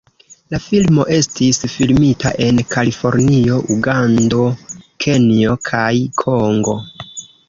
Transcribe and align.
La 0.53 0.59
filmo 0.67 1.03
estis 1.17 1.57
filmita 1.73 2.31
en 2.45 2.61
Kalifornio, 2.75 3.57
Ugando, 3.75 4.47
Kenjo 5.05 5.55
kaj 5.69 5.91
Kongo. 6.23 6.75